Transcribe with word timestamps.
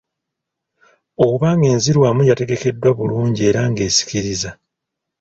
Oba 1.27 1.49
ng’enzirwamu 1.57 2.21
yategekeddwa 2.29 2.89
bulungi 2.97 3.41
era 3.49 3.61
ng’esikiriza 3.69 4.49